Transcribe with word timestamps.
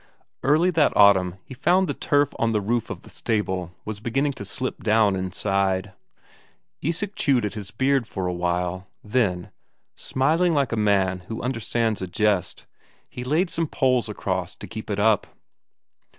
Early 0.41 0.71
that 0.71 0.97
autumn 0.97 1.35
he 1.45 1.53
found 1.53 1.87
the 1.87 1.93
turf 1.93 2.33
on 2.39 2.53
the 2.53 2.59
roof 2.59 2.89
of 2.89 3.03
the 3.03 3.09
stable 3.11 3.75
was 3.85 3.99
beginning 3.99 4.33
to 4.33 4.45
slip 4.45 4.81
down 4.81 5.15
inside. 5.15 5.93
Isak 6.81 7.13
chewed 7.15 7.45
at 7.45 7.53
his 7.53 7.69
beard 7.69 8.07
for 8.07 8.25
a 8.25 8.33
while, 8.33 8.87
then, 9.03 9.51
smiling 9.93 10.53
like 10.55 10.71
a 10.71 10.75
man 10.75 11.19
who 11.27 11.43
understands 11.43 12.01
a 12.01 12.07
jest, 12.07 12.65
he 13.11 13.23
laid 13.23 13.51
some 13.51 13.67
poles 13.67 14.09
across 14.09 14.55
to 14.55 14.65
keep 14.65 14.89
it 14.89 14.97
up. 14.99 15.27